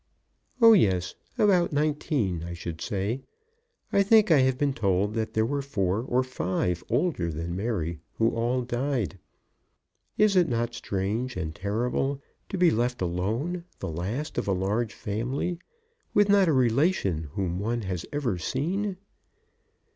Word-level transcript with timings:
"Oh, 0.59 0.73
yes; 0.73 1.13
about 1.37 1.71
nineteen, 1.71 2.43
I 2.43 2.53
should 2.55 2.81
say. 2.81 3.21
I 3.93 4.01
think 4.01 4.31
I 4.31 4.39
have 4.39 4.57
been 4.57 4.73
told 4.73 5.13
that 5.13 5.35
there 5.35 5.45
were 5.45 5.61
four 5.61 6.01
or 6.01 6.23
five 6.23 6.83
older 6.89 7.29
than 7.31 7.55
Mary, 7.55 7.99
who 8.15 8.31
all 8.31 8.63
died. 8.63 9.19
Is 10.17 10.35
it 10.35 10.49
not 10.49 10.73
strange 10.73 11.37
and 11.37 11.53
terrible, 11.53 12.19
to 12.49 12.57
be 12.57 12.71
left 12.71 12.99
alone, 12.99 13.63
the 13.77 13.89
last 13.91 14.39
of 14.39 14.47
a 14.47 14.53
large 14.53 14.95
family, 14.95 15.59
with 16.15 16.29
not 16.29 16.47
a 16.47 16.51
relation 16.51 17.25
whom 17.33 17.59
one 17.59 17.81
has 17.81 18.03
ever 18.11 18.39
seen?" 18.39 18.97